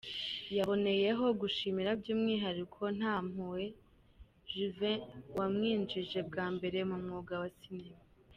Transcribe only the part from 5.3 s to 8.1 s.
wamwinjije bwa mbere mu mwuga wa cinema.